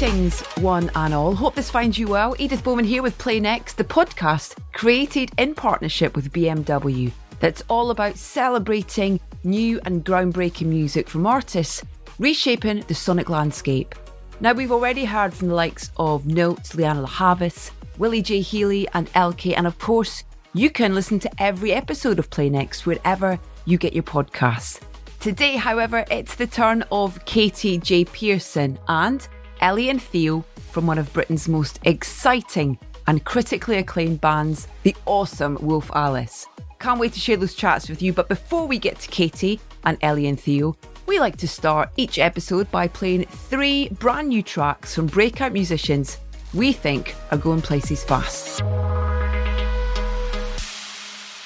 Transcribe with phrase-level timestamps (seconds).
[0.00, 1.34] Greetings, one and all.
[1.34, 2.34] Hope this finds you well.
[2.38, 7.90] Edith Bowman here with Play Next, the podcast created in partnership with BMW that's all
[7.90, 11.84] about celebrating new and groundbreaking music from artists,
[12.18, 13.94] reshaping the sonic landscape.
[14.40, 18.40] Now, we've already heard from the likes of Notes, Lianne La Havas, Willie J.
[18.40, 20.24] Healey, and Elke, and of course,
[20.54, 24.80] you can listen to every episode of Play Next wherever you get your podcasts.
[25.20, 28.06] Today, however, it's the turn of Katy J.
[28.06, 29.28] Pearson and
[29.60, 35.58] Ellie and Theo from one of Britain's most exciting and critically acclaimed bands, the awesome
[35.60, 36.46] Wolf Alice.
[36.78, 39.98] Can't wait to share those chats with you, but before we get to Katy and
[40.02, 44.94] Ellie and Theo, we like to start each episode by playing three brand new tracks
[44.94, 46.18] from breakout musicians
[46.54, 48.62] we think are going places fast.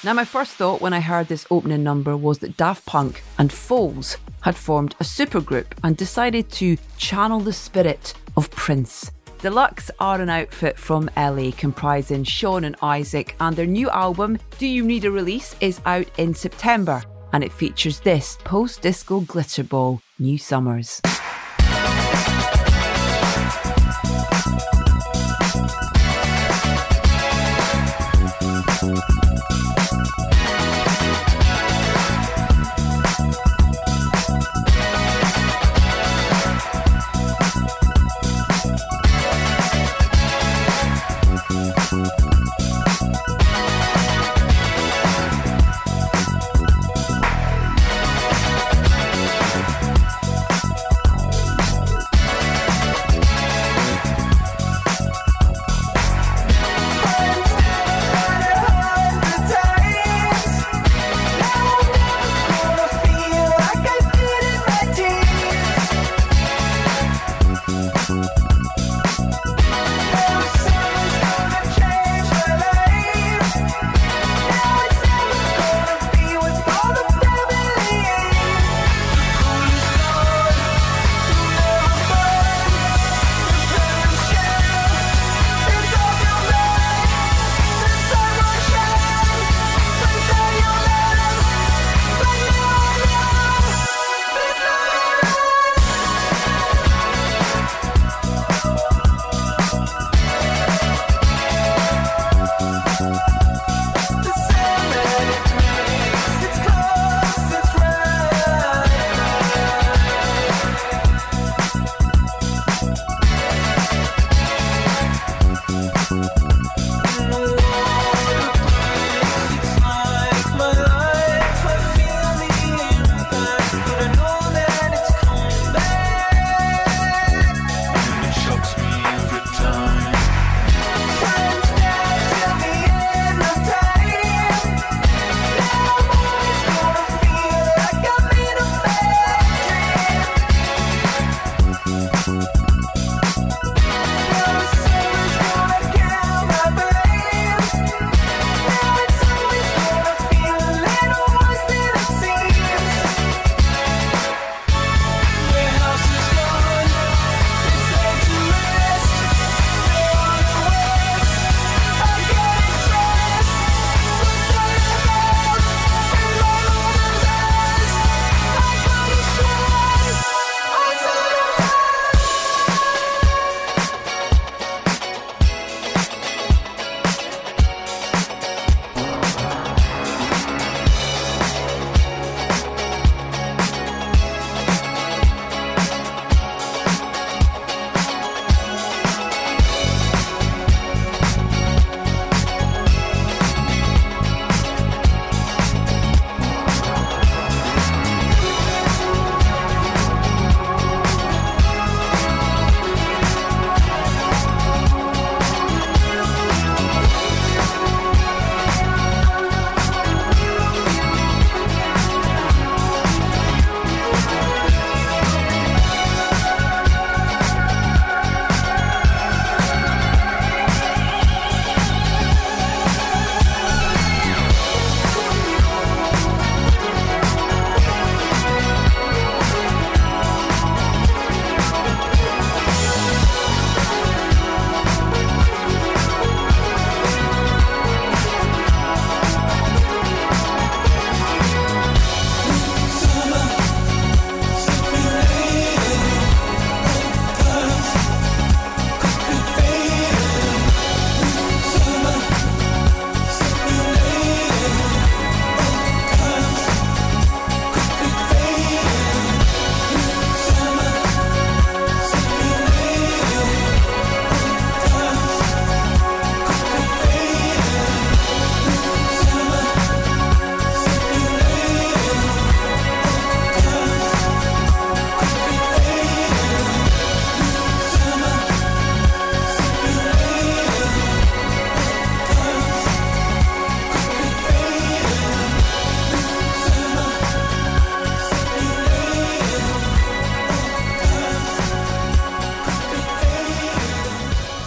[0.05, 3.51] Now, my first thought when I heard this opening number was that Daft Punk and
[3.51, 9.09] Foals had formed a supergroup and decided to channel the spirit of Prince.
[9.39, 14.37] De Lux are an outfit from LA comprising Sean and Isaac, and their new album,
[14.59, 17.01] Do You Need a Release, is out in September
[17.33, 21.01] and it features this post disco glitter ball, New Summers.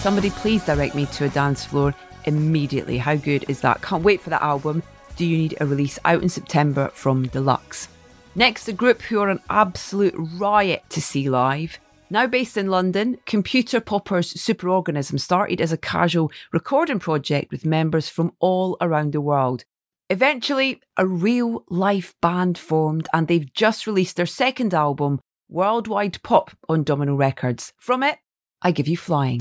[0.09, 1.95] Somebody please direct me to a dance floor
[2.25, 2.97] immediately.
[2.97, 3.83] How good is that?
[3.83, 4.83] Can't wait for that album.
[5.17, 7.89] Do You Need a Release out in September from De Lux.
[8.35, 11.79] Next, a group who are an absolute riot to see live.
[12.09, 18.09] Now based in London, Computer Popper's Superorganism started as a casual recording project with members
[18.09, 19.67] from all around the world.
[20.09, 25.21] Eventually, a real life band formed, and they've just released their second album,
[25.51, 27.75] Worldwide Pop, on Domino Records.
[27.77, 28.17] From it,
[28.63, 29.41] I Give You Flying.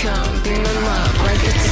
[0.00, 1.63] Come, beam them up like it's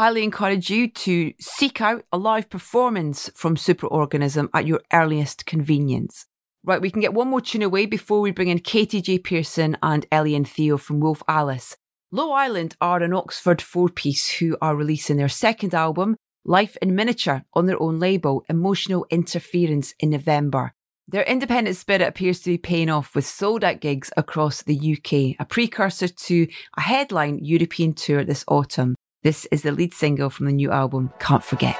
[0.00, 6.24] highly encourage you to seek out a live performance from Superorganism at your earliest convenience.
[6.64, 9.18] Right, we can get one more tune away before we bring in Katy J.
[9.18, 11.76] Pearson and Ellie and Theo from Wolf Alice.
[12.10, 16.16] Low Island are an Oxford four piece who are releasing their second album,
[16.46, 20.72] Life in Miniature, on their own label, Emotional Interference, in November.
[21.08, 25.36] Their independent spirit appears to be paying off with sold out gigs across the UK,
[25.38, 26.46] a precursor to
[26.78, 28.94] a headline European tour this autumn.
[29.22, 31.76] This is the lead single from the new album, Can't Forget.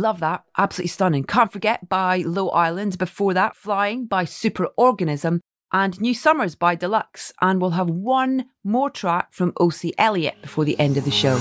[0.00, 0.44] Love that.
[0.56, 1.24] Absolutely stunning.
[1.24, 2.96] Can't forget by Low Island.
[2.96, 5.40] Before that, Flying by Superorganism
[5.74, 7.34] and New Summers by De Lux.
[7.42, 11.36] And we'll have one more track from OC Elliott before the end of the show.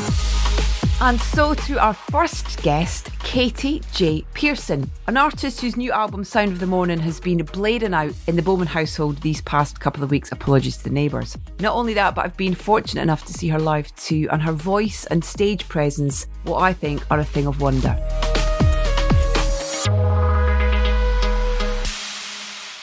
[1.01, 4.25] And so to our first guest, Katy J.
[4.33, 8.35] Pearson, an artist whose new album Sound of the Morning has been blading out in
[8.35, 10.33] the Bowman household these past couple of weeks.
[10.33, 11.37] Apologies to the neighbours.
[11.61, 14.51] Not only that, but I've been fortunate enough to see her live too, and her
[14.51, 17.97] voice and stage presence, what I think are a thing of wonder.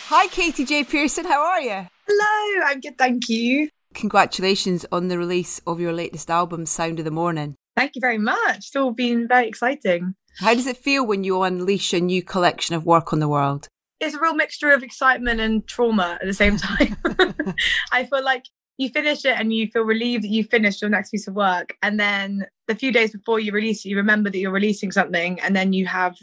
[0.08, 0.84] Hi, Katy J.
[0.84, 1.86] Pearson, how are you?
[2.08, 3.68] Hello, I'm good, thank you.
[3.92, 7.56] Congratulations on the release of your latest album, Sound of the Morning.
[7.76, 8.56] Thank you very much.
[8.56, 10.14] It's all been very exciting.
[10.38, 13.68] How does it feel when you unleash a new collection of work on the world?
[14.00, 16.96] It's a real mixture of excitement and trauma at the same time.
[17.92, 18.46] I feel like
[18.78, 21.76] you finish it and you feel relieved that you finished your next piece of work.
[21.82, 25.40] And then the few days before you release it, you remember that you're releasing something.
[25.40, 26.16] And then you have,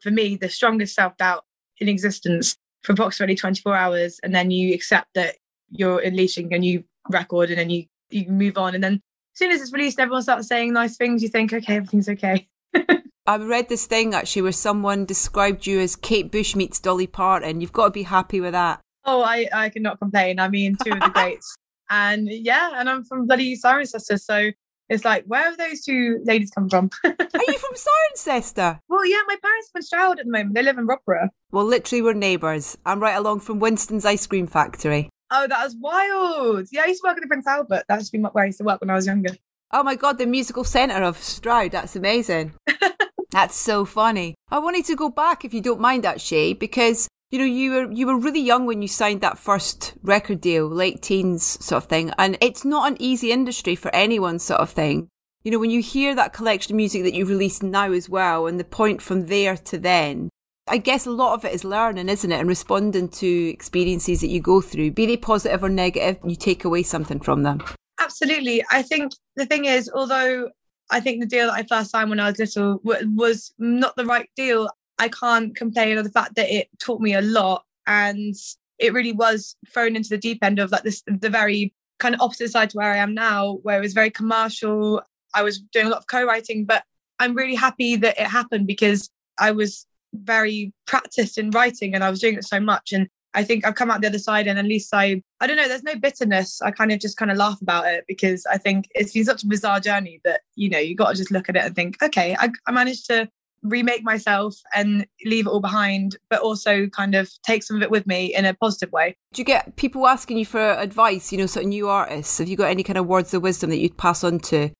[0.00, 1.44] for me, the strongest self doubt
[1.78, 4.20] in existence for approximately 24 hours.
[4.22, 5.36] And then you accept that
[5.70, 8.74] you're unleashing a new record and then you, you move on.
[8.74, 9.00] And then
[9.40, 11.22] soon as it's released, everyone starts saying nice things.
[11.22, 12.46] You think, okay, everything's okay.
[13.26, 17.60] I read this thing actually where someone described you as Kate Bush meets Dolly Parton.
[17.60, 18.80] You've got to be happy with that.
[19.04, 20.38] Oh, I, I cannot complain.
[20.38, 21.56] I mean, two of the greats.
[21.88, 24.20] And yeah, and I'm from bloody Cirencester.
[24.20, 24.50] So
[24.90, 26.90] it's like, where have those two ladies come from?
[27.04, 27.10] Are
[27.48, 28.78] you from Cirencester?
[28.88, 30.54] well, yeah, my parents are in Stroud at the moment.
[30.54, 31.30] They live in Rodborough.
[31.50, 32.76] Well, literally, we're neighbours.
[32.84, 35.08] I'm right along from Winstones Ice Cream Factory.
[35.30, 36.66] Oh, that was wild.
[36.72, 37.84] Yeah, I used to work at the Prince Albert.
[37.88, 39.30] That used to be where I used to work when I was younger.
[39.72, 41.70] Oh my God, the musical centre of Stroud.
[41.70, 42.54] That's amazing.
[43.30, 44.34] That's so funny.
[44.50, 47.92] I wanted to go back, if you don't mind, actually, because you know you were
[47.92, 51.88] you were really young when you signed that first record deal, late teens sort of
[51.88, 55.08] thing, and it's not an easy industry for anyone, sort of thing.
[55.44, 58.48] You know, when you hear that collection of music that you've released now as well,
[58.48, 60.30] and the point from there to then,
[60.66, 62.38] I guess a lot of it is learning, isn't it?
[62.38, 66.64] And responding to experiences that you go through, be they positive or negative, you take
[66.64, 67.60] away something from them.
[67.98, 68.64] Absolutely.
[68.70, 70.50] I think the thing is, although
[70.90, 74.06] I think the deal that I first signed when I was little was not the
[74.06, 77.64] right deal, I can't complain of the fact that it taught me a lot.
[77.86, 78.34] And
[78.78, 82.20] it really was thrown into the deep end of like this, the very kind of
[82.20, 85.02] opposite side to where I am now, where it was very commercial.
[85.34, 86.84] I was doing a lot of co writing, but
[87.18, 92.10] I'm really happy that it happened because I was very practiced in writing and I
[92.10, 92.92] was doing it so much.
[92.92, 95.56] And I think I've come out the other side and at least I I don't
[95.56, 96.60] know, there's no bitterness.
[96.62, 99.44] I kind of just kind of laugh about it because I think it's been such
[99.44, 102.02] a bizarre journey that, you know, you got to just look at it and think,
[102.02, 103.28] okay, I, I managed to
[103.62, 107.90] remake myself and leave it all behind, but also kind of take some of it
[107.90, 109.16] with me in a positive way.
[109.32, 112.38] Do you get people asking you for advice, you know, sort of new artists?
[112.38, 114.70] Have you got any kind of words of wisdom that you'd pass on to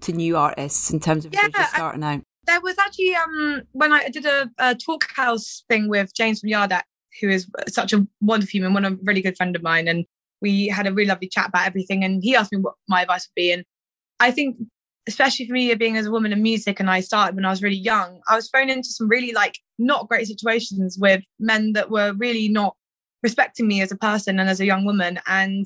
[0.00, 2.22] to new artists in terms of Yeah, just starting out?
[2.48, 6.48] There was actually um when I did a, a talk house thing with James from
[6.48, 6.88] Yard Act,
[7.20, 10.04] who is such a wonderful human, one a really good friend of mine, and
[10.40, 12.02] we had a really lovely chat about everything.
[12.02, 13.64] And he asked me what my advice would be, and
[14.18, 14.56] I think
[15.08, 17.62] especially for me being as a woman in music and I started when I was
[17.62, 21.90] really young, I was thrown into some really like not great situations with men that
[21.90, 22.76] were really not
[23.22, 25.18] respecting me as a person and as a young woman.
[25.26, 25.64] And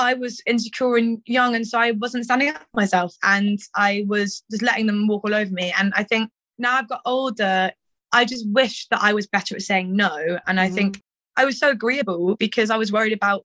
[0.00, 4.04] I was insecure and young, and so I wasn't standing up for myself, and I
[4.08, 5.72] was just letting them walk all over me.
[5.78, 7.70] And I think now I've got older,
[8.12, 10.38] I just wish that I was better at saying no.
[10.46, 10.74] And I Mhm.
[10.74, 11.02] think
[11.36, 13.44] I was so agreeable because I was worried about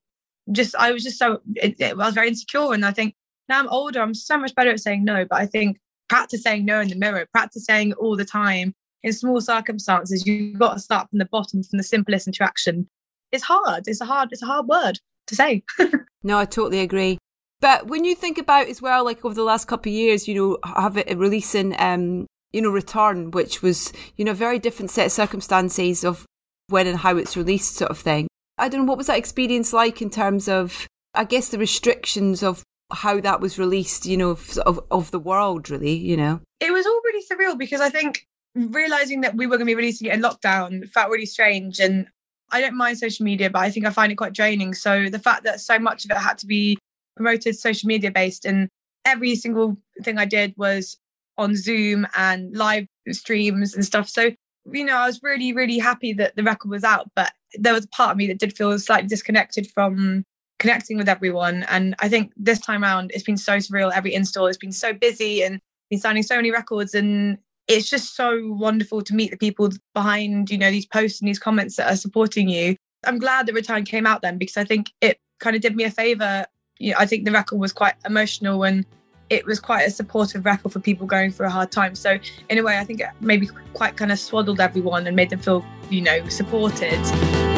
[0.51, 3.15] just I was just so it, it- I was very insecure, and I think
[3.50, 5.25] now I'm older, I'm so much better at saying no.
[5.25, 9.13] But I think practice saying no in the mirror, practice saying all the time in
[9.13, 12.89] small circumstances, you've got to start from the bottom, from the simplest interaction.
[13.31, 13.88] It's hard.
[13.88, 15.63] It's a hard, it's a hard word to say.
[16.25, 17.20] No, I totally agree.
[17.62, 20.33] But when you think about as well, like over the last couple of years, you
[20.35, 25.05] know, have it releasing, um, you know, Return, which was, you know, very different set
[25.05, 26.25] of circumstances of
[26.68, 28.27] when and how it's released, sort of thing.
[28.57, 32.42] I don't know what was that experience like in terms of, I guess, the restrictions
[32.42, 36.42] of how that was released, you know, of of, of the world, really, you know.
[36.59, 39.75] it was all really surreal because I think realizing that we were going to be
[39.75, 41.79] releasing it in lockdown felt really strange.
[41.79, 42.07] And
[42.55, 44.74] I don't mind social media, but I think I find it quite draining.
[44.74, 46.77] So the fact that so much of it had to be
[47.18, 48.70] promoted social media based and
[49.03, 50.98] every single thing I did was
[51.37, 54.07] on Zoom and live streams and stuff.
[54.07, 54.31] So,
[54.72, 57.83] you know, I was really, really happy that the record was out, but there was
[57.83, 60.24] a part of me that did feel slightly disconnected from
[60.57, 61.63] connecting with everyone.
[61.63, 63.91] And I think this time around, it's been so surreal.
[63.94, 66.96] Every install has been so busy and been signing so many records.
[66.96, 71.27] And it's just so wonderful to meet the people behind, you know, these posts and
[71.27, 72.75] these comments that are supporting you.
[73.05, 75.83] I'm glad the return came out then because I think it kind of did me
[75.83, 76.45] a favor.
[76.77, 78.85] You know, I think the record was quite emotional and
[79.29, 81.95] it was quite a supportive record for people going through a hard time.
[81.95, 85.31] So in a way, I think it maybe quite kind of swaddled everyone and made
[85.31, 87.54] them feel, you know, supported.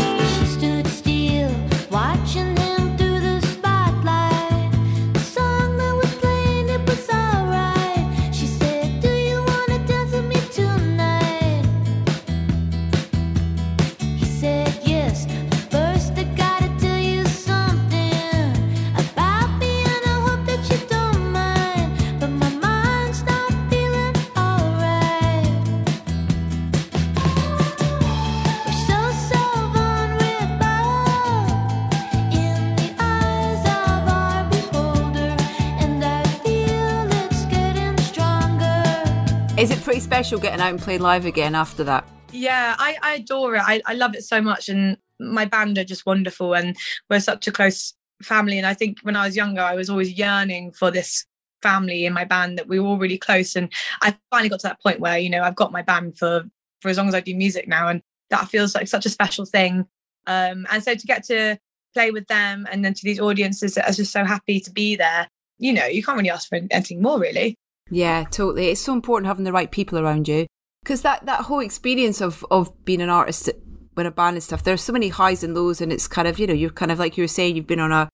[39.58, 42.08] Is it pretty special getting out and playing live again after that?
[42.32, 43.64] Yeah, I, I adore it.
[43.66, 44.70] I, I love it so much.
[44.70, 46.54] And my band are just wonderful.
[46.54, 46.78] And
[47.10, 48.60] we're such a close family.
[48.60, 51.26] And I think when I was younger, I was always yearning for this
[51.64, 53.56] family in my band that we were all really close.
[53.56, 56.44] And I finally got to that point where, you know, I've got my band for,
[56.82, 57.88] for as long as I do music now.
[57.88, 59.88] And that feels like such a special thing.
[60.28, 61.58] Um, and so to get to
[61.96, 64.96] play with them and then to these audiences that are just so happy to be
[64.96, 67.58] there, you know, you can't really ask for anything more, really.
[67.90, 68.68] Yeah, totally.
[68.68, 70.48] It's so important having the right people around you
[70.84, 73.50] because that that whole experience of of being an artist
[73.96, 74.64] with a band and stuff.
[74.64, 77.00] There's so many highs and lows, and it's kind of you know you're kind of
[77.00, 78.10] like you were saying you've been on a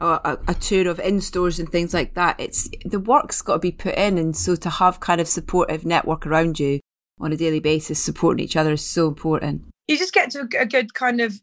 [0.00, 2.38] a, a tour of in stores and things like that.
[2.38, 5.84] It's the work's got to be put in, and so to have kind of supportive
[5.84, 6.80] network around you
[7.20, 9.62] on a daily basis, supporting each other is so important.
[9.88, 11.40] you just get to a, good kind of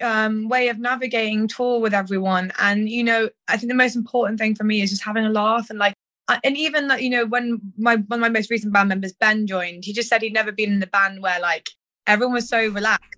[0.00, 2.52] um, way of navigating tour with everyone.
[2.58, 5.30] And, you know, I think the most important thing for me is just having a
[5.30, 5.94] laugh and like,
[6.28, 9.46] and even that, you know, when my one of my most recent band members, Ben,
[9.46, 11.70] joined, he just said he'd never been in a band where like
[12.06, 13.12] everyone was so relaxed.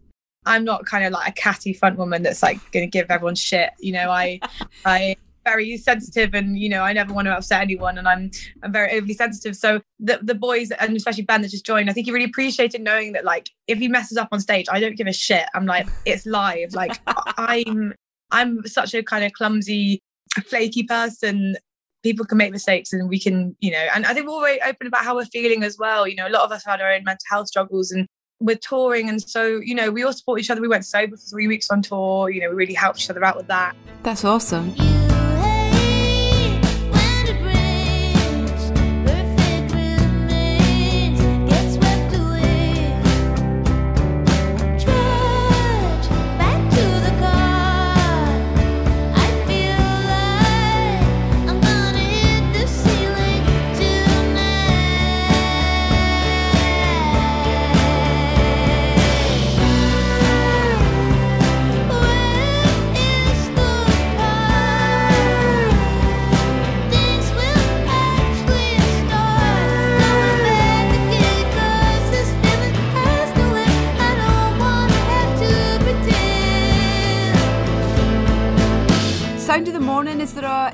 [0.46, 3.34] I'm not kind of like a catty front woman that's like going to give everyone
[3.34, 3.70] shit.
[3.80, 4.40] You know, I,
[4.84, 8.30] I very sensitive and you know I never want to upset anyone and I'm
[8.62, 9.56] I'm very overly sensitive.
[9.56, 12.82] So the the boys and especially Ben that just joined, I think he really appreciated
[12.82, 15.46] knowing that like if he messes up on stage, I don't give a shit.
[15.54, 16.74] I'm like it's live.
[16.74, 17.94] Like I'm
[18.30, 20.00] I'm such a kind of clumsy,
[20.44, 21.56] flaky person.
[22.02, 24.86] People can make mistakes and we can, you know, and I think we're very open
[24.86, 26.06] about how we're feeling as well.
[26.06, 28.06] You know, a lot of us had our own mental health struggles and
[28.40, 30.60] we're touring and so, you know, we all support each other.
[30.60, 33.24] We went sober for three weeks on tour, you know, we really helped each other
[33.24, 33.74] out with that.
[34.02, 34.74] That's awesome.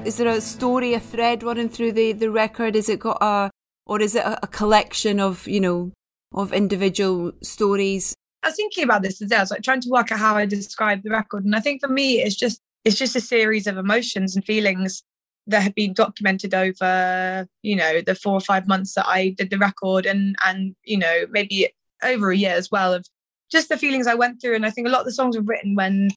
[0.04, 2.76] Is there a story, a thread running through the the record?
[2.76, 3.50] Is it got a
[3.86, 5.92] or is it a, a collection of you know
[6.34, 8.14] of individual stories?
[8.42, 9.36] I was thinking about this today.
[9.36, 11.80] I was like trying to work out how I describe the record, and I think
[11.80, 15.02] for me, it's just it's just a series of emotions and feelings
[15.46, 19.48] that have been documented over you know the four or five months that I did
[19.48, 21.70] the record, and and you know maybe
[22.02, 23.06] over a year as well of
[23.50, 24.54] just the feelings I went through.
[24.54, 26.10] And I think a lot of the songs were written when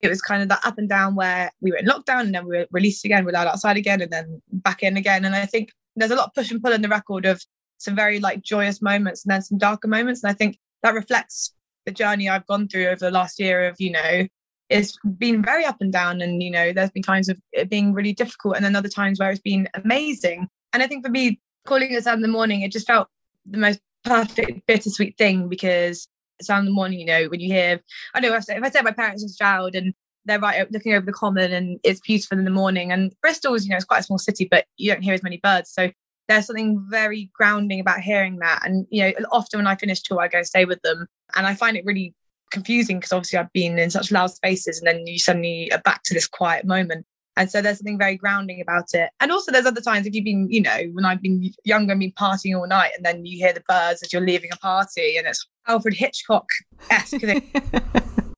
[0.00, 2.46] it was kind of that up and down where we were in lockdown and then
[2.46, 5.24] we were released again, we were allowed outside again, and then back in again.
[5.24, 7.42] And I think there's a lot of push and pull in the record of
[7.78, 10.22] some very like joyous moments and then some darker moments.
[10.22, 11.54] And I think that reflects
[11.86, 14.26] the journey I've gone through over the last year of, you know,
[14.70, 16.20] it's been very up and down.
[16.20, 19.20] And, you know, there's been times of it being really difficult and then other times
[19.20, 20.48] where it's been amazing.
[20.72, 23.08] And I think for me, calling it Sound in the Morning, it just felt
[23.46, 26.08] the most perfect bittersweet thing because
[26.42, 27.80] Sound in the Morning, you know, when you hear,
[28.14, 29.94] I know if I say my parents in Stroud and
[30.24, 32.92] they're right looking over the common and it's beautiful in the morning.
[32.92, 35.38] And Bristol's, you know, it's quite a small city, but you don't hear as many
[35.38, 35.70] birds.
[35.70, 35.90] So
[36.28, 38.62] there's something very grounding about hearing that.
[38.64, 41.06] And, you know, often when I finish tour, I go stay with them.
[41.36, 42.14] And I find it really
[42.50, 46.02] confusing because obviously I've been in such loud spaces and then you suddenly are back
[46.04, 47.04] to this quiet moment.
[47.36, 49.10] And so there's something very grounding about it.
[49.20, 52.00] And also there's other times if you've been, you know, when I've been younger and
[52.00, 55.16] been partying all night and then you hear the birds as you're leaving a party
[55.16, 57.22] and it's Alfred Hitchcock-esque.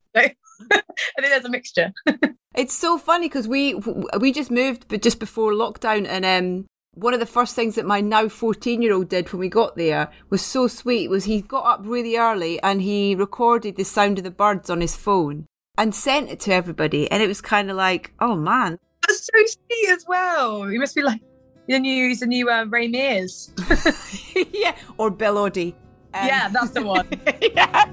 [0.73, 1.93] I think there's a mixture.
[2.55, 3.75] it's so funny because we
[4.19, 7.85] we just moved, but just before lockdown, and um, one of the first things that
[7.85, 11.43] my now 14 year old did when we got there was so sweet was he
[11.43, 15.47] got up really early and he recorded the sound of the birds on his phone
[15.77, 18.79] and sent it to everybody and it was kind of like oh man
[19.17, 20.65] that's so sweet as well.
[20.65, 21.21] He must be like
[21.69, 23.51] the new he's the new uh, Ray Mears
[24.53, 25.75] yeah or Bill Oddie
[26.15, 27.09] um, yeah that's the one.
[27.55, 27.85] Yeah.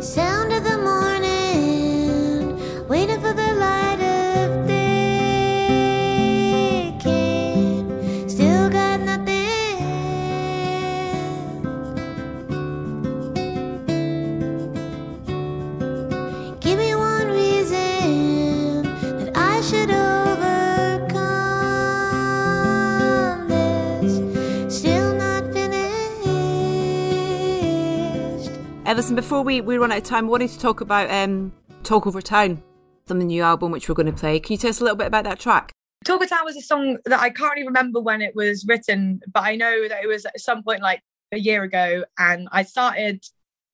[0.00, 1.01] Sound of the morning,
[28.94, 31.50] Listen, before we, we run out of time, I wanted to talk about um,
[31.82, 32.62] Talk Over Town
[33.06, 34.38] from the new album, which we're going to play.
[34.38, 35.72] Can you tell us a little bit about that track?
[36.04, 39.22] Talk Over Town was a song that I can't even remember when it was written,
[39.32, 41.00] but I know that it was at some point like
[41.32, 42.04] a year ago.
[42.18, 43.24] And I started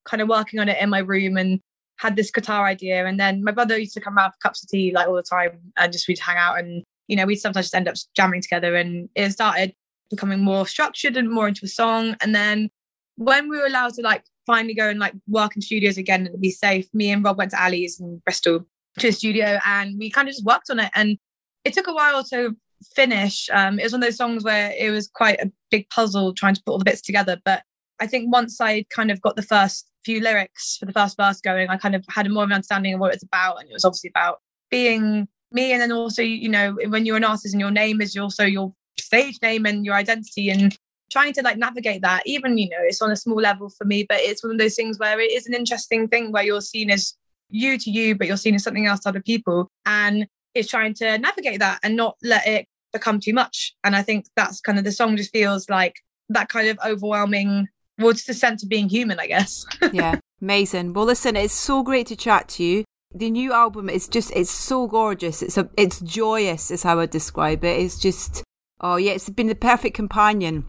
[0.04, 1.58] kind of working on it in my room and
[1.96, 3.04] had this guitar idea.
[3.04, 5.22] And then my brother used to come around for cups of tea like all the
[5.24, 8.40] time and just we'd hang out and, you know, we'd sometimes just end up jamming
[8.40, 8.76] together.
[8.76, 9.74] And it started
[10.10, 12.14] becoming more structured and more into a song.
[12.20, 12.70] And then
[13.16, 16.40] when we were allowed to like finally go and like work in studios again and
[16.40, 18.66] be safe, me and Rob went to Ali's in Bristol
[18.98, 20.90] to a studio and we kind of just worked on it.
[20.94, 21.18] And
[21.64, 22.56] it took a while to
[22.94, 23.48] finish.
[23.52, 26.54] Um, it was one of those songs where it was quite a big puzzle trying
[26.54, 27.36] to put all the bits together.
[27.44, 27.62] But
[28.00, 31.40] I think once I kind of got the first few lyrics for the first verse
[31.40, 33.60] going, I kind of had a more of an understanding of what it's about.
[33.60, 34.38] And it was obviously about
[34.70, 35.72] being me.
[35.72, 38.72] And then also, you know, when you're an artist and your name is also your
[38.98, 40.76] stage name and your identity and
[41.10, 44.04] trying to like navigate that, even, you know, it's on a small level for me,
[44.08, 46.90] but it's one of those things where it is an interesting thing where you're seen
[46.90, 47.14] as
[47.50, 49.70] you to you, but you're seen as something else to other people.
[49.86, 53.74] And it's trying to navigate that and not let it become too much.
[53.84, 55.96] And I think that's kind of the song just feels like
[56.30, 57.68] that kind of overwhelming,
[57.98, 59.64] well, just sense of being human, I guess.
[59.92, 60.92] yeah, amazing.
[60.92, 62.84] Well, listen, it's so great to chat to you.
[63.14, 65.42] The new album is just, it's so gorgeous.
[65.42, 67.80] It's a, it's joyous, is how I describe it.
[67.80, 68.42] It's just,
[68.82, 70.66] oh yeah, it's been the perfect companion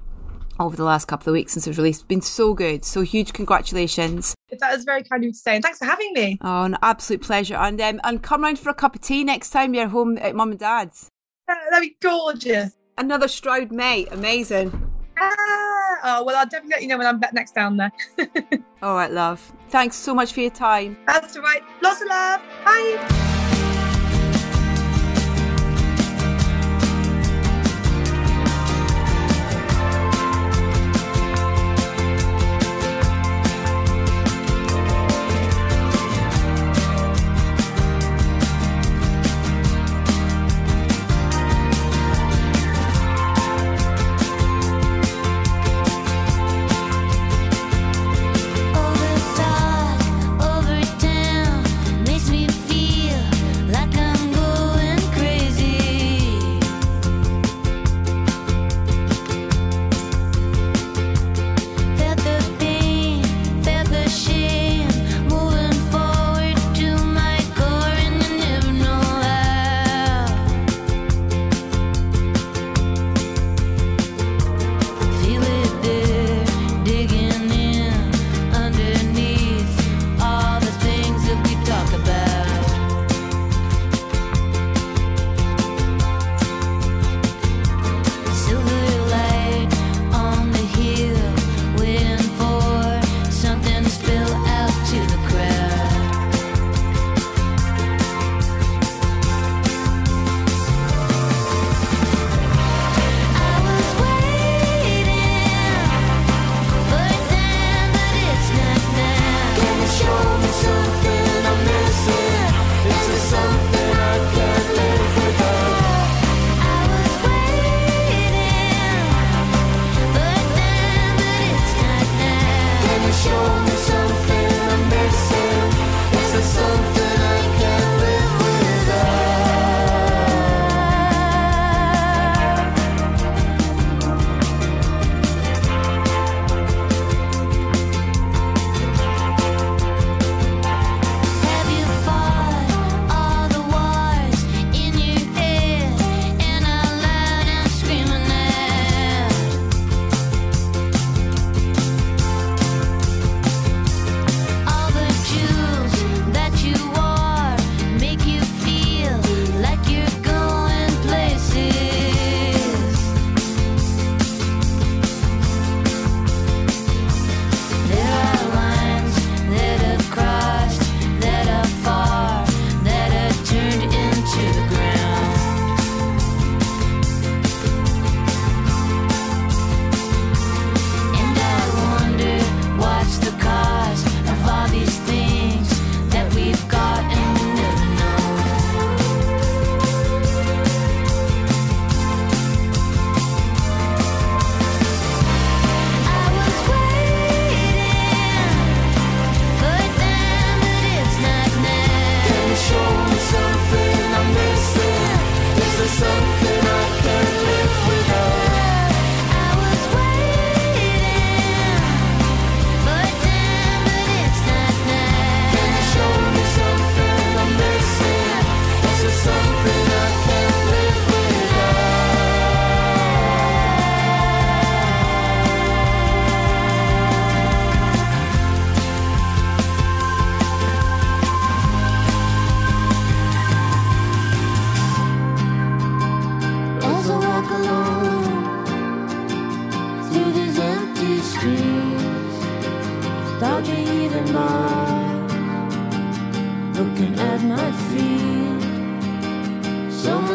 [0.59, 2.01] over the last couple of weeks since it was released.
[2.01, 2.83] It's been so good.
[2.85, 4.35] So huge congratulations.
[4.59, 5.55] That is very kind of you to say.
[5.55, 6.37] And thanks for having me.
[6.41, 7.55] Oh, an absolute pleasure.
[7.55, 10.35] And um, and come round for a cup of tea next time you're home at
[10.35, 11.09] mum and dad's.
[11.47, 12.75] Uh, that'd be gorgeous.
[12.97, 14.09] Another Stroud mate.
[14.11, 14.89] Amazing.
[15.19, 17.91] Ah, oh, well, I'll definitely let you know when I'm back next down there.
[18.81, 19.51] All right, love.
[19.69, 20.97] Thanks so much for your time.
[21.05, 21.61] That's all right.
[21.81, 22.41] Lots of love.
[22.63, 23.35] Bye.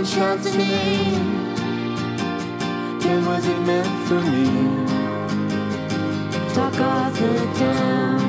[0.05, 1.55] Someone shouts a name.
[3.01, 4.47] Then was it meant for me?
[6.53, 8.21] Talk of the town,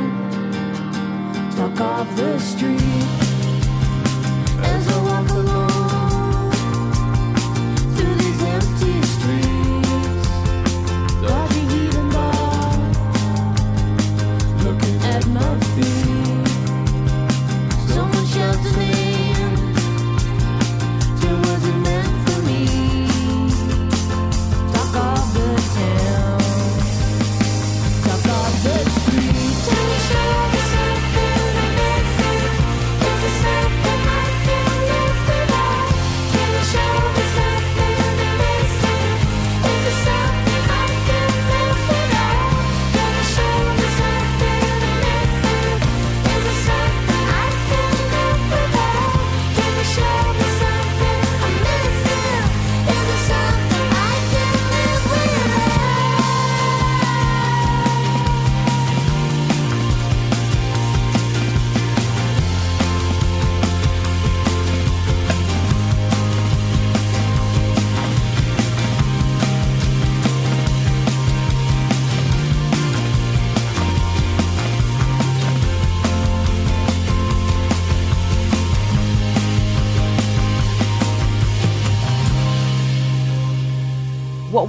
[1.55, 3.24] talk of the street.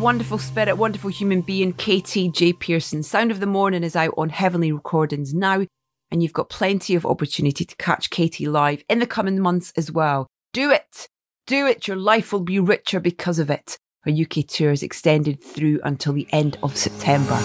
[0.06, 2.52] Wonderful spirit, wonderful human being, Katy J.
[2.52, 3.02] Pearson.
[3.02, 5.66] Sound of the Morning is out on Heavenly Recordings now,
[6.12, 9.90] and you've got plenty of opportunity to catch Katy live in the coming months as
[9.90, 10.28] well.
[10.52, 11.08] Do it!
[11.48, 11.88] Do it!
[11.88, 13.78] Your life will be richer because of it.
[14.02, 17.40] Her UK tour is extended through until the end of September.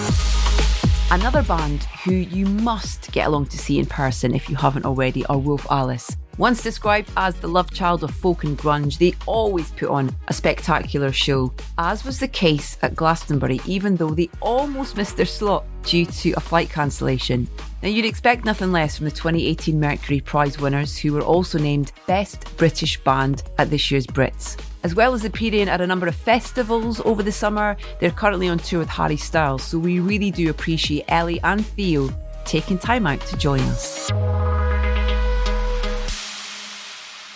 [1.12, 5.26] Another band who you must get along to see in person if you haven't already
[5.26, 6.16] are Wolf Alice.
[6.38, 10.32] Once described as the love child of folk and grunge, they always put on a
[10.32, 15.66] spectacular show, as was the case at Glastonbury, even though they almost missed their slot
[15.82, 17.46] due to a flight cancellation.
[17.82, 21.92] Now, you'd expect nothing less from the 2018 Mercury Prize winners, who were also named
[22.06, 24.56] Best British Band at this year's Brits.
[24.84, 28.58] As well as appearing at a number of festivals over the summer, they're currently on
[28.58, 32.10] tour with Harry Styles, so we really do appreciate Ellie and Theo
[32.44, 34.10] taking time out to join us.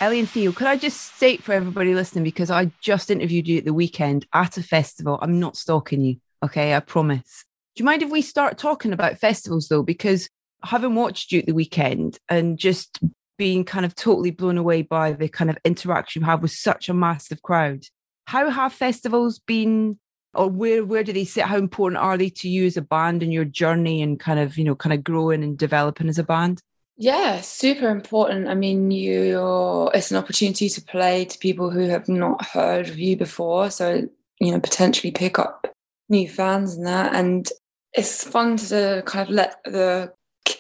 [0.00, 3.58] Ellie and Theo, could I just state for everybody listening, because I just interviewed you
[3.58, 5.16] at the weekend at a festival.
[5.22, 6.74] I'm not stalking you, okay?
[6.74, 7.44] I promise.
[7.76, 9.84] Do you mind if we start talking about festivals though?
[9.84, 10.28] Because
[10.64, 12.98] having watched you at the weekend and just
[13.36, 16.88] being kind of totally blown away by the kind of interaction you have with such
[16.88, 17.84] a massive crowd,
[18.26, 19.98] how have festivals been?
[20.34, 21.44] Or where where do they sit?
[21.44, 24.58] How important are they to you as a band and your journey and kind of
[24.58, 26.60] you know kind of growing and developing as a band?
[26.98, 28.48] Yeah, super important.
[28.48, 32.98] I mean, you it's an opportunity to play to people who have not heard of
[32.98, 33.70] you before.
[33.70, 34.08] So,
[34.40, 35.66] you know, potentially pick up
[36.08, 37.14] new fans and that.
[37.14, 37.48] And
[37.92, 40.12] it's fun to kind of let the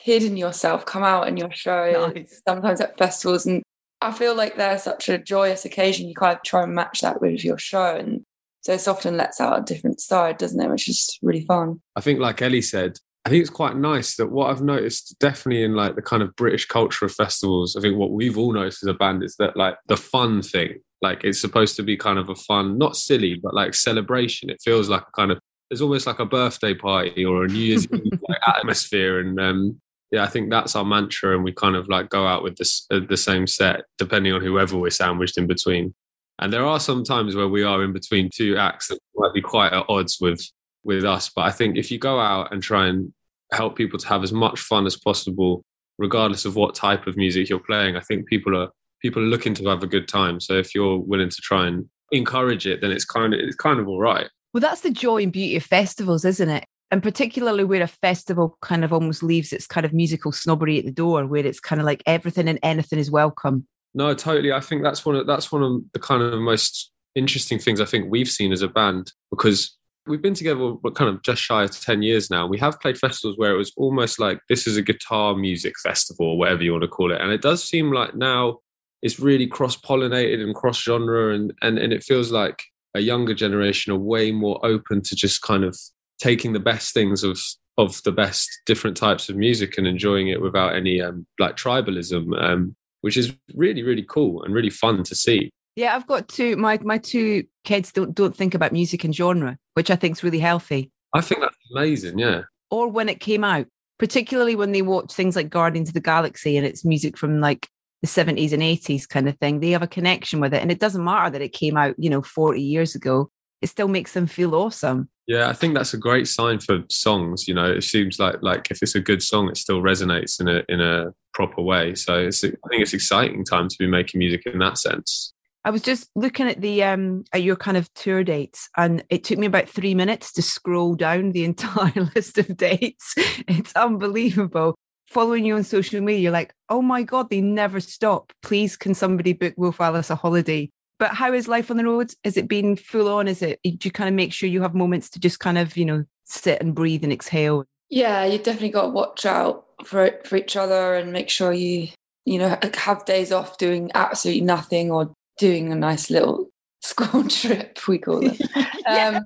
[0.06, 2.40] kid in yourself come out in your show Nice.
[2.46, 3.44] sometimes at festivals.
[3.44, 3.64] And
[4.00, 6.08] I feel like they're such a joyous occasion.
[6.08, 7.96] You kind of try and match that with your show.
[7.96, 8.22] And
[8.60, 10.70] so it's often lets out a different side, doesn't it?
[10.70, 11.80] Which is really fun.
[11.96, 15.64] I think, like Ellie said, I think it's quite nice that what I've noticed definitely
[15.64, 18.84] in like the kind of British culture of festivals, I think what we've all noticed
[18.84, 22.20] as a band is that like the fun thing, like it's supposed to be kind
[22.20, 24.50] of a fun, not silly, but like celebration.
[24.50, 27.58] It feels like a kind of, there's almost like a birthday party or a New
[27.58, 29.18] Year's Eve like atmosphere.
[29.18, 31.34] And um, yeah, I think that's our mantra.
[31.34, 34.40] And we kind of like go out with this, uh, the same set, depending on
[34.40, 35.94] whoever we're sandwiched in between.
[36.38, 39.40] And there are some times where we are in between two acts that might be
[39.40, 40.44] quite at odds with
[40.84, 41.30] with us.
[41.34, 43.12] But I think if you go out and try and
[43.52, 45.64] help people to have as much fun as possible,
[45.98, 48.70] regardless of what type of music you're playing, I think people are
[49.02, 50.40] people are looking to have a good time.
[50.40, 53.80] So if you're willing to try and encourage it, then it's kind of it's kind
[53.80, 54.28] of all right.
[54.52, 56.64] Well, that's the joy and beauty of festivals, isn't it?
[56.90, 60.84] And particularly where a festival kind of almost leaves its kind of musical snobbery at
[60.84, 63.66] the door, where it's kind of like everything and anything is welcome.
[63.94, 64.52] No, totally.
[64.52, 67.86] I think that's one of that's one of the kind of most interesting things I
[67.86, 71.80] think we've seen as a band because we've been together kind of just shy of
[71.80, 72.46] 10 years now.
[72.46, 76.26] We have played festivals where it was almost like this is a guitar music festival
[76.26, 77.20] or whatever you want to call it.
[77.20, 78.58] And it does seem like now
[79.02, 82.62] it's really cross pollinated and cross genre and, and and it feels like
[82.94, 85.78] a younger generation are way more open to just kind of
[86.18, 87.38] taking the best things of
[87.78, 92.24] of the best different types of music and enjoying it without any um, like tribalism
[92.42, 96.56] um, which is really really cool and really fun to see Yeah, I've got two.
[96.56, 100.24] My my two kids don't don't think about music and genre, which I think is
[100.24, 100.90] really healthy.
[101.14, 103.66] i think that's amazing yeah Or when it came out,
[103.98, 107.68] particularly when they watch things like Guardians of the Galaxy and it's music from like
[108.02, 109.60] the 70s and 80s kind of thing.
[109.60, 110.62] They have a connection with it.
[110.62, 113.30] And it doesn't matter that it came out, you know, 40 years ago.
[113.62, 115.08] It still makes them feel awesome.
[115.26, 117.48] Yeah, I think that's a great sign for songs.
[117.48, 120.48] You know, it seems like like if it's a good song, it still resonates in
[120.48, 121.94] a in a proper way.
[121.94, 125.32] So it's I think it's exciting time to be making music in that sense.
[125.64, 129.24] I was just looking at the um at your kind of tour dates, and it
[129.24, 133.14] took me about three minutes to scroll down the entire list of dates.
[133.48, 134.76] It's unbelievable.
[135.08, 138.32] Following you on social media, you're like, oh my god, they never stop.
[138.42, 140.70] Please, can somebody book Wolf Alice a holiday?
[140.98, 142.12] But how is life on the road?
[142.24, 143.28] Is it been full on?
[143.28, 143.60] Is it?
[143.62, 146.04] Do you kind of make sure you have moments to just kind of you know
[146.24, 147.64] sit and breathe and exhale?
[147.88, 151.88] Yeah, you definitely got to watch out for for each other and make sure you
[152.24, 157.76] you know have days off doing absolutely nothing or doing a nice little school trip
[157.88, 158.40] we call it.
[158.86, 159.24] um,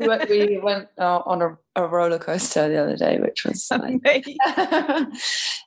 [0.00, 3.68] we went, we went uh, on a, a roller coaster the other day, which was
[3.70, 4.38] like, it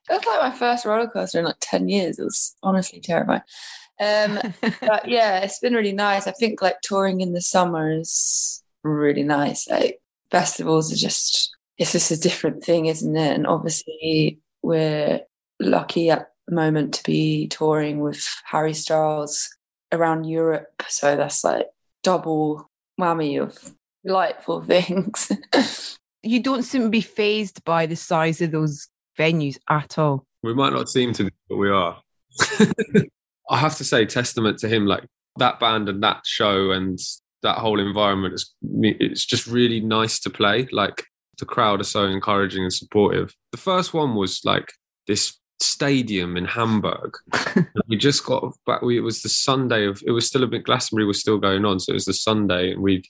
[0.09, 2.19] was like my first roller coaster in like 10 years.
[2.19, 3.41] It was honestly terrifying.
[3.99, 4.39] Um,
[4.81, 6.27] but yeah, it's been really nice.
[6.27, 9.67] I think like touring in the summer is really nice.
[9.67, 9.99] Like
[10.31, 13.35] festivals are just, it's just a different thing, isn't it?
[13.35, 15.21] And obviously, we're
[15.59, 19.49] lucky at the moment to be touring with Harry Styles
[19.91, 20.83] around Europe.
[20.87, 21.67] So that's like
[22.03, 22.69] double
[22.99, 23.57] whammy of
[24.05, 25.31] delightful things.
[26.23, 28.87] you don't seem to be phased by the size of those
[29.17, 30.25] venues at all.
[30.43, 32.01] We might not seem to, be, but we are.
[33.49, 35.05] I have to say, testament to him, like
[35.37, 36.99] that band and that show and
[37.43, 40.67] that whole environment is it's just really nice to play.
[40.71, 41.05] Like
[41.37, 43.33] the crowd are so encouraging and supportive.
[43.51, 44.71] The first one was like
[45.07, 47.17] this stadium in Hamburg.
[47.87, 48.81] we just got back.
[48.81, 50.01] We, it was the Sunday of.
[50.05, 50.63] It was still a bit.
[50.63, 53.05] Glastonbury was still going on, so it was the Sunday, and we'd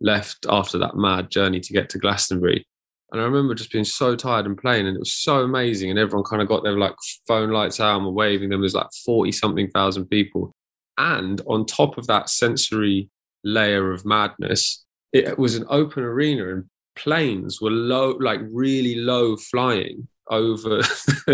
[0.00, 2.66] left after that mad journey to get to Glastonbury.
[3.12, 5.90] And I remember just being so tired and playing, and it was so amazing.
[5.90, 6.94] And everyone kind of got their like
[7.28, 8.60] phone lights out and were waving them.
[8.60, 10.52] There's like 40 something thousand people.
[10.96, 13.10] And on top of that sensory
[13.44, 16.64] layer of madness, it was an open arena and
[16.96, 20.78] planes were low, like really low flying over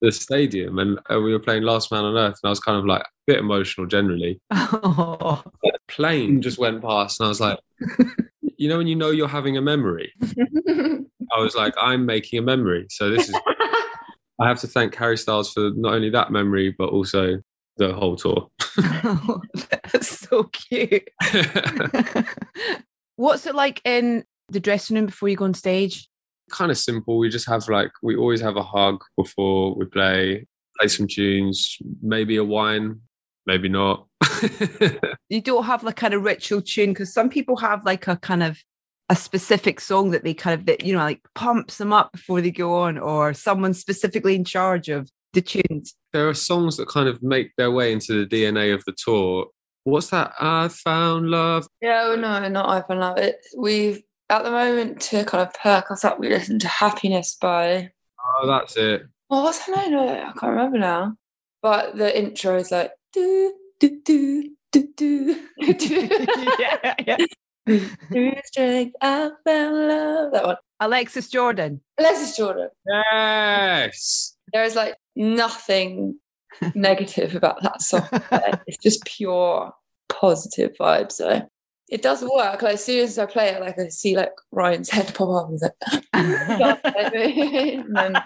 [0.00, 0.78] the stadium.
[0.78, 3.02] And uh, we were playing Last Man on Earth, and I was kind of like
[3.02, 4.40] a bit emotional generally.
[4.84, 7.58] Oh, The plane just went past, and I was like,
[8.62, 12.42] you know, when you know you're having a memory, I was like, I'm making a
[12.42, 12.86] memory.
[12.90, 13.34] So this is,
[14.40, 17.42] I have to thank Harry Styles for not only that memory, but also
[17.78, 18.48] the whole tour.
[19.92, 21.08] that's so cute.
[23.16, 26.08] What's it like in the dressing room before you go on stage?
[26.52, 27.18] kind of simple.
[27.18, 30.46] We just have like, we always have a hug before we play,
[30.78, 33.00] play some tunes, maybe a wine,
[33.46, 34.06] maybe not.
[35.28, 38.42] You don't have like kind of ritual tune because some people have like a kind
[38.42, 38.58] of
[39.08, 42.40] a specific song that they kind of that you know like pumps them up before
[42.42, 45.94] they go on, or someone specifically in charge of the tunes.
[46.12, 49.46] there are songs that kind of make their way into the DNA of the tour.
[49.84, 50.32] What's that?
[50.38, 51.66] I found love.
[51.80, 53.16] Yeah, oh no, not I Found Love.
[53.18, 56.20] It, we've at the moment to kind of perk us up.
[56.20, 57.90] We listen to Happiness by
[58.22, 59.06] Oh, that's it.
[59.30, 59.94] oh, what's her name?
[59.98, 61.16] I can't remember now.
[61.62, 66.26] But the intro is like do do do do do do.
[66.58, 67.16] yeah, yeah.
[67.66, 70.32] Through strength, I found love.
[70.32, 70.56] That one.
[70.80, 71.80] Alexis Jordan.
[71.98, 72.68] Alexis Jordan.
[72.86, 74.36] Yes.
[74.52, 76.18] There is like nothing
[76.74, 78.08] negative about that song.
[78.66, 79.72] it's just pure
[80.08, 81.12] positive vibes.
[81.12, 81.48] So
[81.88, 82.62] it does work.
[82.62, 85.50] Like as soon as I play it, like I see like Ryan's head pop up.
[85.50, 85.74] He's like,
[86.82, 88.16] then,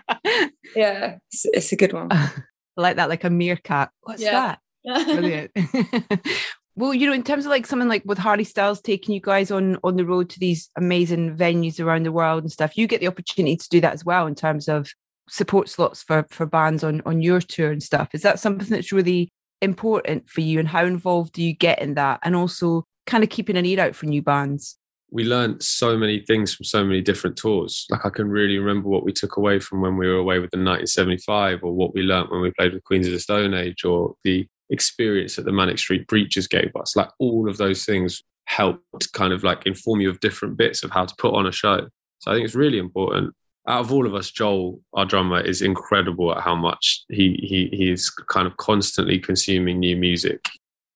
[0.74, 2.08] yeah, it's, it's a good one.
[2.10, 2.30] I
[2.76, 3.90] like that, like a meerkat.
[4.02, 4.32] What's Yeah.
[4.32, 4.58] that?
[4.86, 5.50] Brilliant.
[6.76, 9.50] well, you know, in terms of like something like with Harry Styles taking you guys
[9.50, 13.00] on on the road to these amazing venues around the world and stuff, you get
[13.00, 14.88] the opportunity to do that as well in terms of
[15.28, 18.10] support slots for for bands on on your tour and stuff.
[18.12, 19.30] Is that something that's really
[19.60, 22.20] important for you, and how involved do you get in that?
[22.22, 24.78] And also, kind of keeping an ear out for new bands.
[25.10, 27.86] we learned so many things from so many different tours.
[27.90, 30.50] Like I can really remember what we took away from when we were away with
[30.50, 33.84] the 1975, or what we learnt when we played with Queens of the Stone Age,
[33.84, 36.96] or the experience that the Manic Street Preachers gave us.
[36.96, 40.90] Like all of those things helped kind of like inform you of different bits of
[40.90, 41.88] how to put on a show.
[42.18, 43.34] So I think it's really important.
[43.68, 47.76] Out of all of us, Joel, our drummer, is incredible at how much he he
[47.76, 50.48] he is kind of constantly consuming new music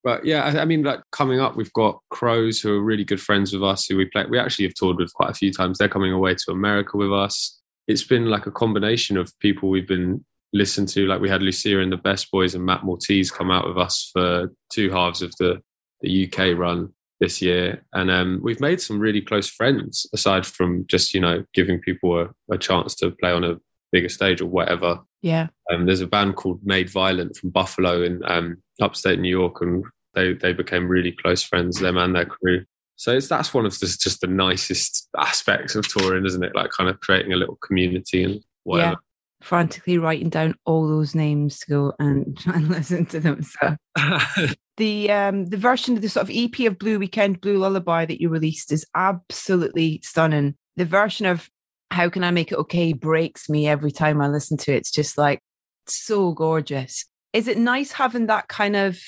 [0.02, 3.20] but yeah, I, I mean, like coming up, we've got Crows who are really good
[3.20, 4.24] friends with us, who we play.
[4.28, 5.78] We actually have toured with quite a few times.
[5.78, 7.60] They're coming away to America with us.
[7.86, 11.06] It's been like a combination of people we've been listened to.
[11.06, 14.10] Like we had Lucia and the Best Boys and Matt Maltese come out with us
[14.12, 15.62] for two halves of the
[16.00, 20.06] the UK run this year, and um, we've made some really close friends.
[20.14, 23.58] Aside from just you know giving people a, a chance to play on a
[23.92, 25.00] bigger stage or whatever.
[25.22, 25.48] Yeah.
[25.70, 29.84] Um, there's a band called Made Violent from Buffalo in um, upstate New York, and
[30.14, 32.64] they they became really close friends, them and their crew.
[32.96, 36.54] So it's that's one of the, just the nicest aspects of touring, isn't it?
[36.54, 38.96] Like kind of creating a little community and whatever.
[39.40, 43.42] Frantically writing down all those names to go and try and listen to them.
[43.42, 43.76] So
[44.76, 48.20] the um the version of the sort of EP of Blue Weekend, Blue Lullaby that
[48.20, 50.56] you released is absolutely stunning.
[50.76, 51.48] The version of
[51.90, 54.78] How Can I Make It Okay breaks me every time I listen to it.
[54.78, 55.40] It's just like
[55.86, 57.04] so gorgeous.
[57.32, 58.98] Is it nice having that kind of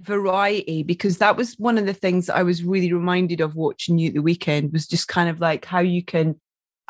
[0.00, 0.82] variety?
[0.82, 4.08] Because that was one of the things that I was really reminded of watching you
[4.08, 6.40] at the weekend was just kind of like how you can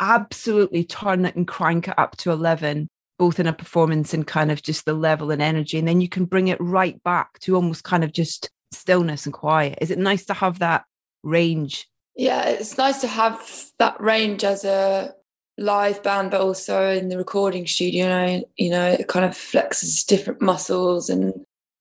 [0.03, 2.88] absolutely turn it and crank it up to 11
[3.18, 6.09] both in a performance and kind of just the level and energy and then you
[6.09, 9.98] can bring it right back to almost kind of just stillness and quiet is it
[9.98, 10.84] nice to have that
[11.22, 13.40] range Yeah, it's nice to have
[13.78, 15.14] that range as a
[15.59, 18.05] live band, but also in the recording studio.
[18.05, 21.32] You know, you know, it kind of flexes different muscles, and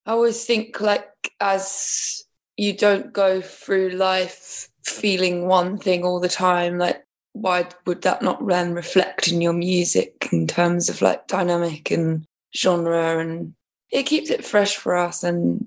[0.06, 1.10] I always think like
[1.40, 2.24] as
[2.58, 7.04] you don't go through life feeling one thing all the time, like
[7.34, 12.26] why would that not then reflect in your music in terms of like dynamic and
[12.56, 13.20] genre?
[13.20, 13.54] And
[13.92, 15.66] it keeps it fresh for us and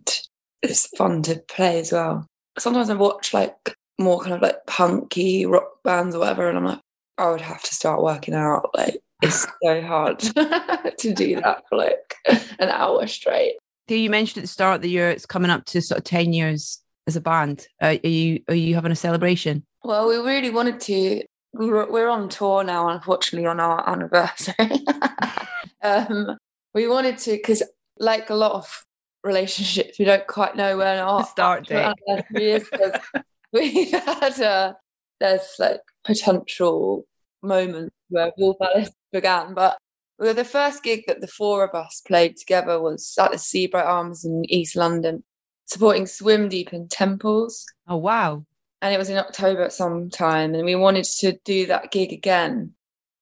[0.63, 2.27] it's fun to play as well.
[2.59, 6.65] Sometimes i watch like more kind of like punky rock bands or whatever and i'm
[6.65, 6.81] like
[7.19, 10.19] i would have to start working out like it's so hard
[10.99, 12.15] to do that for like
[12.59, 13.55] an hour straight.
[13.87, 16.05] Theo, you mentioned at the start of the year it's coming up to sort of
[16.05, 17.67] 10 years as a band.
[17.81, 19.65] Uh, are you are you having a celebration?
[19.83, 21.23] Well we really wanted to
[21.55, 24.55] we're we're on tour now unfortunately on our anniversary.
[25.83, 26.39] Um
[26.73, 27.63] we wanted to because
[27.99, 28.87] like a lot of
[29.23, 31.95] relationships we don't quite know when our start date.
[32.35, 32.93] is 'cause
[33.53, 34.77] we had a
[35.21, 37.05] there's like potential
[37.43, 39.77] moments where Wolf Alice began but
[40.19, 43.85] well, the first gig that the four of us played together was at the Seabright
[43.85, 45.23] Arms in East London
[45.67, 47.67] supporting Swim Deep in Temples.
[47.87, 48.47] Oh wow
[48.85, 52.13] and it was in October at some time, and we wanted to do that gig
[52.13, 52.75] again.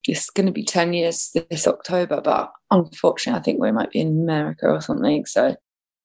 [0.08, 4.00] It's going to be 10 years this October, but unfortunately, I think we might be
[4.00, 5.24] in America or something.
[5.24, 5.54] So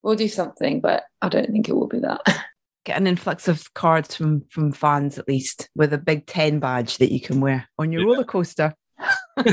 [0.04, 2.20] we'll do something, but I don't think it will be that.
[2.84, 6.98] get an influx of cards from from fans at least with a big 10 badge
[6.98, 8.06] that you can wear on your Yeah.
[8.06, 8.72] roller coaster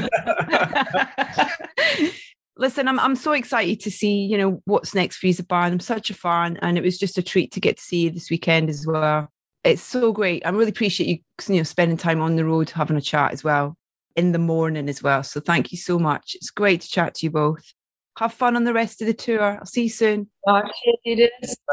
[2.55, 5.43] listen I'm, I'm so excited to see you know what's next for you as a
[5.43, 8.03] band i'm such a fan and it was just a treat to get to see
[8.03, 9.29] you this weekend as well
[9.65, 11.17] it's so great i really appreciate you
[11.53, 13.75] you know spending time on the road having a chat as well
[14.15, 17.25] in the morning as well so thank you so much it's great to chat to
[17.25, 17.73] you both
[18.17, 20.61] have fun on the rest of the tour i'll see you soon I.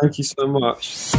[0.01, 1.15] Thank you so much.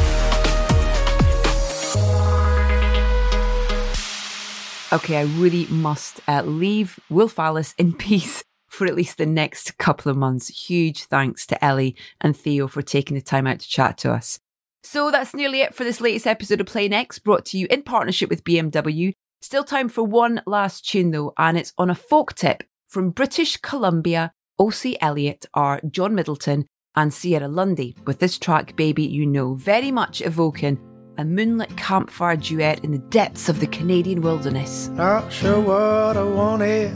[4.94, 9.78] okay, I really must uh, leave Wolf Alice in peace for at least the next
[9.78, 10.48] couple of months.
[10.68, 14.40] Huge thanks to Ellie and Theo for taking the time out to chat to us.
[14.84, 17.84] So that's nearly it for this latest episode of Play Next, brought to you in
[17.84, 19.14] partnership with BMW.
[19.42, 22.64] Still time for one last tune though, and it's on a folk tip
[22.94, 29.04] from British Columbia, Ocie Elliott are Jon Middleton and Sierra Lundy with this track, Baby
[29.04, 30.78] You Know, very much evoking
[31.18, 34.90] a moonlit campfire duet in the depths of the Canadian wilderness.
[34.90, 36.96] Not sure what I wanted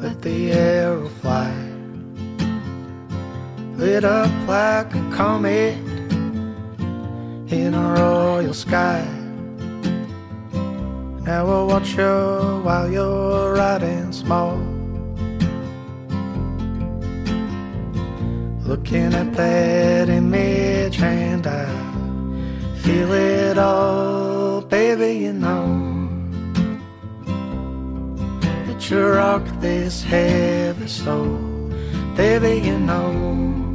[0.00, 1.52] with the arrow fly.
[3.76, 5.76] Lit up like a comet
[7.52, 9.04] in a royal sky.
[11.22, 14.56] Now I watch you while you're riding small.
[18.64, 21.66] Looking at that image and I
[22.82, 26.08] feel it all, baby, you know
[28.66, 31.36] that you rock this heavy soul,
[32.16, 33.71] baby, you know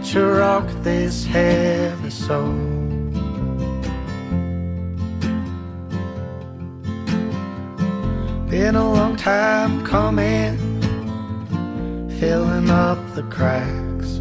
[0.00, 2.52] that you rock this heavy soul.
[8.48, 10.56] Been a long time coming,
[12.18, 14.20] filling up the cracks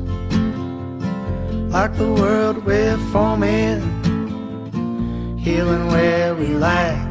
[1.72, 3.80] like the world we're forming,
[5.38, 7.08] healing where we lack.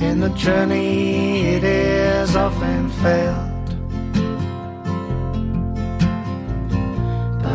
[0.00, 3.49] In the journey, it is often felt,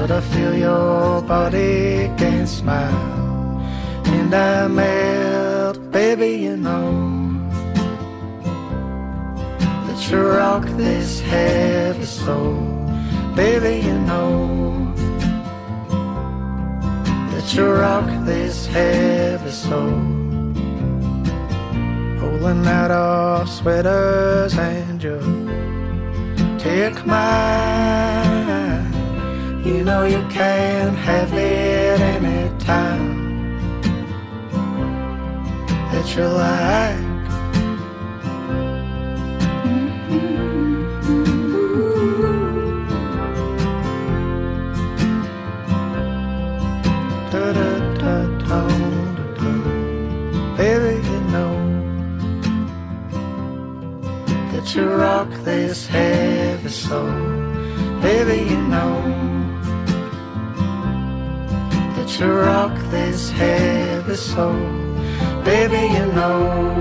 [0.07, 3.59] but I feel your body can smile,
[4.05, 6.91] and I melt, baby, you know.
[9.87, 12.53] That you rock this heavy soul,
[13.35, 14.93] baby, you know
[17.31, 19.97] that you rock this heavy soul.
[22.19, 25.17] pulling out our sweaters and you
[26.59, 28.24] take mine.
[29.65, 33.57] You know you can have it anytime
[35.91, 37.15] that you like.
[47.31, 48.61] Da-da-da-da-da-da.
[50.57, 51.53] Baby, you know
[54.51, 57.09] that you rock this heavy soul.
[58.03, 59.34] Baby, you know
[62.07, 64.53] you rock this heavy soul.
[65.43, 66.73] Baby, you know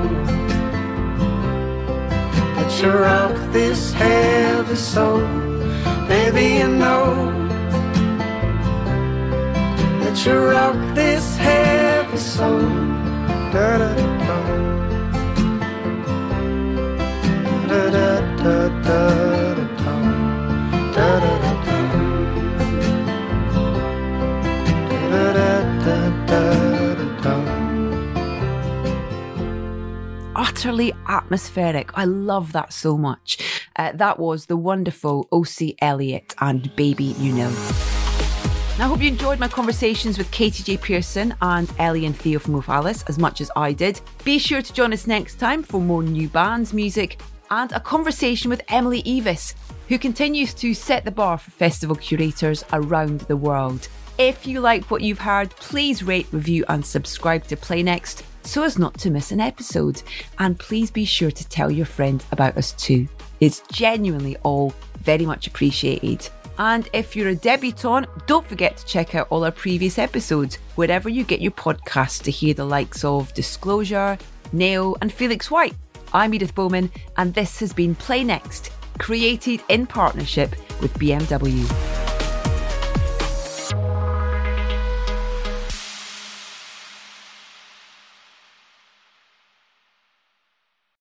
[2.56, 5.20] that you rock this heavy soul.
[6.08, 7.32] Baby, you know
[10.00, 12.68] that you rock this heavy soul.
[13.52, 13.94] Da da
[14.26, 14.83] da
[30.64, 31.90] utterly atmospheric.
[31.92, 33.36] I love that so much.
[33.76, 37.50] Uh, that was the wonderful Ocie Elliott and Baby You Know.
[38.78, 40.78] Now, I hope you enjoyed my conversations with Katy J.
[40.78, 44.00] Pearson and Ellie and Theo from Alice as much as I did.
[44.24, 48.48] Be sure to join us next time for more new bands, music, and a conversation
[48.48, 49.54] with Emily Eavis,
[49.90, 53.88] who continues to set the bar for festival curators around the world.
[54.18, 58.62] If you like what you've heard, please rate, review, and subscribe to Play Next so
[58.62, 60.02] as not to miss an episode.
[60.38, 63.08] And please be sure to tell your friends about us too.
[63.40, 66.28] It's genuinely all very much appreciated.
[66.58, 71.08] And if you're a debutante, don't forget to check out all our previous episodes wherever
[71.08, 74.16] you get your podcasts to hear the likes of Disclosure,
[74.52, 75.74] Nail, and Felix White.
[76.12, 82.13] I'm Edith Bowman, and this has been Play Next, created in partnership with BMW.